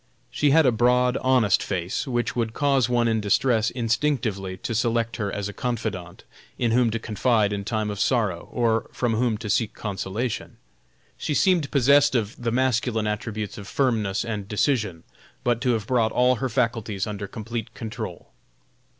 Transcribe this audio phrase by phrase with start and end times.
[0.31, 5.17] She had a broad, honest face, which would cause one in distress instinctively to select
[5.17, 6.23] her as a confidante,
[6.57, 10.57] in whom to confide in time of sorrow, or from whom to seek consolation.
[11.17, 15.03] She seemed possessed of the masculine attributes of firmness and decision,
[15.43, 18.31] but to have brought all her faculties under complete control.